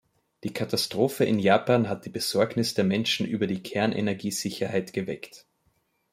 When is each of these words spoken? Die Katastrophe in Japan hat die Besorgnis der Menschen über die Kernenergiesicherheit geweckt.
Die 0.43 0.51
Katastrophe 0.51 1.25
in 1.25 1.37
Japan 1.37 1.87
hat 1.87 2.05
die 2.05 2.09
Besorgnis 2.09 2.73
der 2.73 2.83
Menschen 2.83 3.27
über 3.27 3.45
die 3.45 3.61
Kernenergiesicherheit 3.61 4.93
geweckt. 4.93 5.45